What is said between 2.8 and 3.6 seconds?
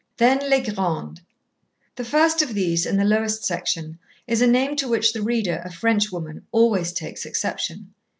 in the lowest